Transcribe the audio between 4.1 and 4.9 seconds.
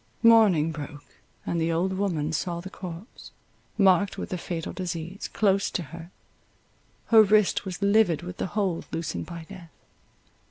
with the fatal